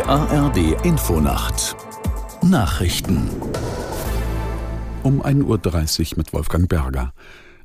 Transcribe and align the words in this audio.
Die 0.00 0.06
ARD 0.06 0.82
Infonacht 0.82 1.76
Nachrichten 2.42 3.28
um 5.02 5.22
1.30 5.22 6.12
Uhr 6.12 6.16
mit 6.16 6.32
Wolfgang 6.32 6.70
Berger. 6.70 7.12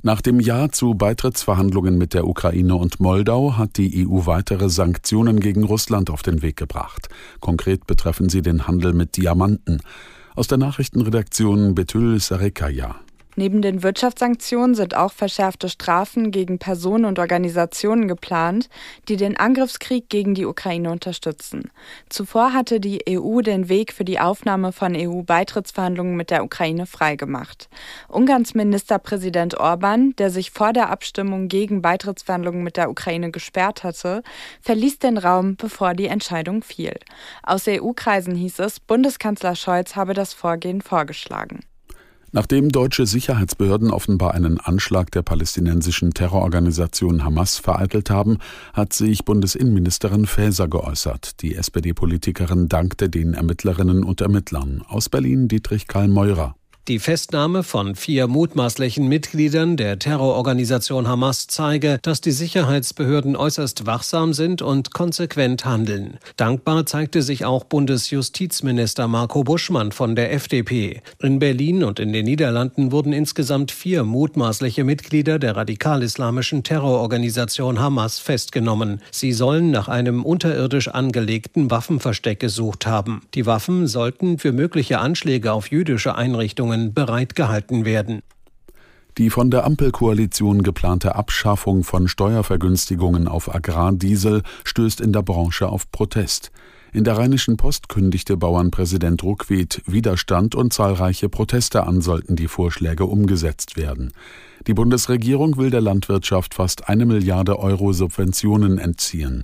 Nach 0.02 0.20
dem 0.20 0.42
Ja 0.42 0.68
zu 0.68 0.96
Beitrittsverhandlungen 0.96 1.98
mit 1.98 2.14
der 2.14 2.28
Ukraine 2.28 2.76
und 2.76 3.00
Moldau 3.00 3.56
hat 3.58 3.78
die 3.78 4.06
EU 4.06 4.26
weitere 4.26 4.70
Sanktionen 4.70 5.40
gegen 5.40 5.64
Russland 5.64 6.10
auf 6.10 6.24
den 6.24 6.42
Weg 6.42 6.58
gebracht. 6.58 7.08
Konkret 7.40 7.88
betreffen 7.88 8.28
sie 8.28 8.42
den 8.42 8.68
Handel 8.68 8.92
mit 8.92 9.16
Diamanten. 9.16 9.80
Aus 10.36 10.48
der 10.48 10.58
Nachrichtenredaktion 10.58 11.74
Betül 11.74 12.20
Sarekaya. 12.20 12.96
Neben 13.36 13.62
den 13.62 13.84
Wirtschaftssanktionen 13.84 14.76
sind 14.76 14.96
auch 14.96 15.12
verschärfte 15.12 15.68
Strafen 15.68 16.32
gegen 16.32 16.58
Personen 16.58 17.06
und 17.06 17.20
Organisationen 17.20 18.08
geplant, 18.08 18.70
die 19.10 19.18
den 19.18 19.36
Angriffskrieg 19.36 20.10
gegen 20.10 20.36
die 20.36 20.46
Ukraine 20.46 20.90
unterstützen. 20.90 21.70
Zuvor 22.10 22.54
hatte 22.54 22.80
die 22.80 23.04
EU 23.10 23.42
den 23.42 23.68
Weg 23.68 23.92
für 23.92 24.06
die 24.06 24.20
Aufnahme 24.20 24.72
von 24.72 24.96
EU-Beitrittsverhandlungen 24.96 26.16
mit 26.16 26.30
der 26.30 26.46
Ukraine 26.46 26.86
freigemacht. 26.86 27.68
Ungarns 28.08 28.54
Ministerpräsident 28.54 29.60
Orban, 29.60 30.16
der 30.18 30.30
sich 30.30 30.52
vor 30.52 30.72
der 30.72 30.90
Abstimmung 30.90 31.50
gegen 31.50 31.82
Beitrittsverhandlungen 31.82 32.64
mit 32.64 32.78
der 32.78 32.90
Ukraine 32.90 33.32
gesperrt 33.32 33.84
hatte, 33.84 34.24
verließ 34.62 35.00
den 35.00 35.18
Raum, 35.18 35.58
bevor 35.58 35.94
die 35.94 36.08
Entscheidung 36.08 36.64
fiel. 36.64 36.94
Aus 37.44 37.68
EU-Kreisen 37.68 38.36
hieß 38.36 38.60
es, 38.60 38.80
Bundeskanzler 38.80 39.56
Scholz 39.56 39.96
habe 39.98 40.14
das 40.14 40.34
Vorgehen 40.34 40.82
vorgeschlagen. 40.82 41.60
Nachdem 42.36 42.68
deutsche 42.68 43.06
Sicherheitsbehörden 43.06 43.92
offenbar 43.92 44.34
einen 44.34 44.60
Anschlag 44.60 45.10
der 45.10 45.22
palästinensischen 45.22 46.14
Terrororganisation 46.14 47.24
Hamas 47.24 47.60
vereitelt 47.60 48.10
haben, 48.10 48.40
hat 48.74 48.92
sich 48.92 49.24
Bundesinnenministerin 49.24 50.26
Faeser 50.26 50.68
geäußert. 50.68 51.42
Die 51.42 51.56
SPD-Politikerin 51.56 52.68
dankte 52.68 53.10
den 53.10 53.36
Ermittlerinnen 53.36 54.04
und 54.04 54.20
Ermittlern. 54.20 54.84
Aus 54.86 55.08
Berlin 55.08 55.48
Dietrich 55.48 55.88
Karl 55.88 56.10
Meurer. 56.10 56.58
Die 56.88 57.00
Festnahme 57.00 57.64
von 57.64 57.96
vier 57.96 58.28
mutmaßlichen 58.28 59.08
Mitgliedern 59.08 59.76
der 59.76 59.98
Terrororganisation 59.98 61.08
Hamas 61.08 61.48
zeige, 61.48 61.98
dass 62.04 62.22
die 62.22 62.30
Sicherheitsbehörden 62.30 63.36
äußerst 63.36 63.88
wachsam 63.88 64.34
sind 64.34 64.62
und 64.62 64.94
konsequent 64.94 65.66
handeln. 65.66 66.20
Dankbar 66.38 66.86
zeigte 66.86 67.24
sich 67.24 67.44
auch 67.44 67.64
Bundesjustizminister 67.64 69.08
Marco 69.08 69.44
Buschmann 69.44 69.94
von 69.94 70.16
der 70.16 70.32
FDP. 70.32 71.02
In 71.20 71.40
Berlin 71.40 71.84
und 71.84 72.00
in 72.00 72.14
den 72.14 72.26
Niederlanden 72.26 72.92
wurden 72.92 73.14
insgesamt 73.14 73.72
vier 73.72 74.04
mutmaßliche 74.04 74.84
Mitglieder 74.84 75.40
der 75.40 75.56
radikal-islamischen 75.56 76.62
Terrororganisation 76.62 77.80
Hamas 77.80 78.20
festgenommen. 78.20 79.02
Sie 79.10 79.34
sollen 79.34 79.72
nach 79.72 79.88
einem 79.88 80.24
unterirdisch 80.24 80.90
angelegten 80.90 81.72
Waffenversteck 81.72 82.40
gesucht 82.40 82.86
haben. 82.86 83.24
Die 83.34 83.48
Waffen 83.48 83.88
sollten 83.88 84.38
für 84.38 84.52
mögliche 84.52 85.00
Anschläge 85.00 85.52
auf 85.52 85.72
jüdische 85.72 86.14
Einrichtungen 86.14 86.75
Verhandlungen 86.76 86.94
bereitgehalten 86.94 87.86
werden. 87.86 88.22
Die 89.18 89.30
von 89.30 89.50
der 89.50 89.64
Ampelkoalition 89.64 90.62
geplante 90.62 91.16
Abschaffung 91.16 91.86
von 91.86 92.10
Steuervergünstigungen 92.10 93.30
auf 93.30 93.54
Agrardiesel 93.54 94.44
stößt 94.66 95.00
in 95.00 95.14
der 95.14 95.22
Branche 95.22 95.70
auf 95.70 95.90
Protest. 95.92 96.52
In 96.92 97.04
der 97.06 97.18
Rheinischen 97.18 97.58
Post 97.58 97.90
kündigte 97.90 98.38
Bauernpräsident 98.38 99.24
Ruckwied 99.24 99.82
Widerstand 99.86 100.56
und 100.56 100.74
zahlreiche 100.74 101.30
Proteste 101.30 101.86
an, 101.86 102.02
sollten 102.02 102.36
die 102.36 102.48
Vorschläge 102.48 103.06
umgesetzt 103.06 103.78
werden. 103.78 104.12
Die 104.68 104.74
Bundesregierung 104.74 105.58
will 105.58 105.70
der 105.70 105.82
Landwirtschaft 105.82 106.54
fast 106.54 106.90
eine 106.90 107.06
Milliarde 107.06 107.60
Euro 107.60 107.94
Subventionen 107.94 108.80
entziehen. 108.80 109.44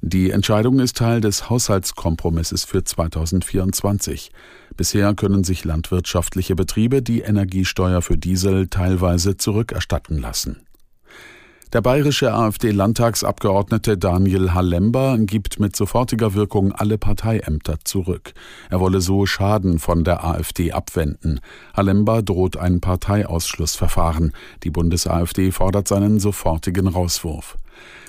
Die 0.00 0.30
Entscheidung 0.30 0.78
ist 0.78 0.96
Teil 0.96 1.20
des 1.20 1.50
Haushaltskompromisses 1.50 2.64
für 2.64 2.84
2024. 2.84 4.30
Bisher 4.76 5.12
können 5.14 5.42
sich 5.42 5.64
landwirtschaftliche 5.64 6.54
Betriebe 6.54 7.02
die 7.02 7.20
Energiesteuer 7.20 8.00
für 8.00 8.16
Diesel 8.16 8.68
teilweise 8.68 9.36
zurückerstatten 9.36 10.18
lassen. 10.18 10.67
Der 11.74 11.82
bayerische 11.82 12.32
AfD-Landtagsabgeordnete 12.32 13.98
Daniel 13.98 14.54
Halember 14.54 15.18
gibt 15.18 15.60
mit 15.60 15.76
sofortiger 15.76 16.32
Wirkung 16.32 16.72
alle 16.72 16.96
Parteiämter 16.96 17.76
zurück. 17.84 18.32
Er 18.70 18.80
wolle 18.80 19.02
so 19.02 19.26
Schaden 19.26 19.78
von 19.78 20.02
der 20.02 20.24
AfD 20.24 20.72
abwenden. 20.72 21.40
Halember 21.76 22.22
droht 22.22 22.56
ein 22.56 22.80
Parteiausschlussverfahren. 22.80 24.32
Die 24.62 24.70
Bundes-AfD 24.70 25.50
fordert 25.50 25.88
seinen 25.88 26.20
sofortigen 26.20 26.88
Rauswurf. 26.88 27.58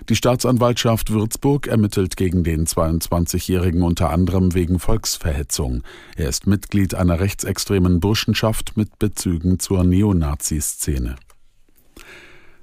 Die 0.07 0.15
Staatsanwaltschaft 0.15 1.11
Würzburg 1.11 1.67
ermittelt 1.67 2.15
gegen 2.15 2.45
den 2.45 2.65
22-Jährigen 2.65 3.83
unter 3.83 4.09
anderem 4.09 4.53
wegen 4.53 4.79
Volksverhetzung. 4.79 5.83
Er 6.15 6.29
ist 6.29 6.47
Mitglied 6.47 6.95
einer 6.95 7.19
rechtsextremen 7.19 7.99
Burschenschaft 7.99 8.77
mit 8.77 8.99
Bezügen 8.99 9.59
zur 9.59 9.83
Neonazi-Szene. 9.83 11.17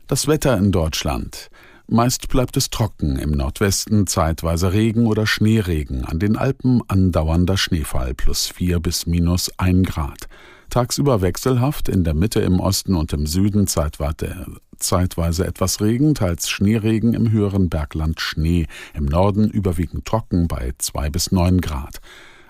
Das 0.08 0.28
Wetter 0.28 0.56
in 0.56 0.70
Deutschland. 0.70 1.50
Meist 1.88 2.28
bleibt 2.28 2.56
es 2.56 2.70
trocken, 2.70 3.16
im 3.16 3.32
Nordwesten 3.32 4.06
zeitweise 4.06 4.72
Regen 4.72 5.08
oder 5.08 5.26
Schneeregen, 5.26 6.04
an 6.04 6.20
den 6.20 6.36
Alpen 6.36 6.80
andauernder 6.86 7.56
Schneefall 7.56 8.14
plus 8.14 8.46
4 8.46 8.78
bis 8.78 9.06
minus 9.06 9.50
1 9.58 9.88
Grad. 9.88 10.28
Tagsüber 10.70 11.22
wechselhaft, 11.22 11.88
in 11.88 12.04
der 12.04 12.14
Mitte 12.14 12.38
im 12.38 12.60
Osten 12.60 12.94
und 12.94 13.12
im 13.12 13.26
Süden 13.26 13.66
zeitweise, 13.66 14.46
zeitweise 14.78 15.44
etwas 15.44 15.80
Regen, 15.80 16.14
teils 16.14 16.48
Schneeregen, 16.48 17.12
im 17.12 17.32
höheren 17.32 17.68
Bergland 17.68 18.20
Schnee, 18.20 18.68
im 18.94 19.06
Norden 19.06 19.50
überwiegend 19.50 20.04
trocken 20.04 20.46
bei 20.46 20.70
2 20.78 21.10
bis 21.10 21.32
9 21.32 21.60
Grad. 21.60 22.00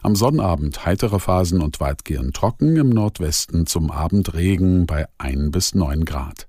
Am 0.02 0.14
Sonnabend 0.14 0.84
heitere 0.84 1.20
Phasen 1.20 1.62
und 1.62 1.80
weitgehend 1.80 2.36
trocken, 2.36 2.76
im 2.76 2.90
Nordwesten 2.90 3.66
zum 3.66 3.90
Abend 3.90 4.34
Regen 4.34 4.84
bei 4.84 5.06
1 5.16 5.52
bis 5.52 5.74
9 5.74 6.04
Grad. 6.04 6.48